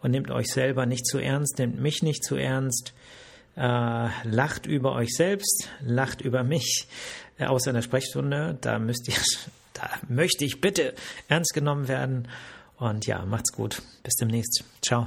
und 0.00 0.12
nehmt 0.12 0.30
euch 0.30 0.46
selber 0.46 0.86
nicht 0.86 1.08
zu 1.08 1.18
ernst, 1.18 1.58
nehmt 1.58 1.80
mich 1.80 2.04
nicht 2.04 2.22
zu 2.22 2.36
ernst. 2.36 2.94
Äh, 3.56 4.08
lacht 4.24 4.66
über 4.66 4.92
euch 4.92 5.10
selbst, 5.14 5.68
lacht 5.80 6.22
über 6.22 6.42
mich, 6.42 6.86
äh, 7.38 7.44
außer 7.44 7.70
in 7.70 7.74
der 7.74 7.82
Sprechstunde. 7.82 8.56
Da 8.60 8.78
müsst 8.78 9.08
ihr, 9.08 9.14
da 9.74 9.88
möchte 10.08 10.44
ich 10.44 10.60
bitte 10.60 10.94
ernst 11.28 11.52
genommen 11.52 11.88
werden. 11.88 12.28
Und 12.76 13.06
ja, 13.06 13.24
macht's 13.24 13.52
gut. 13.52 13.82
Bis 14.02 14.14
demnächst. 14.14 14.64
Ciao. 14.80 15.06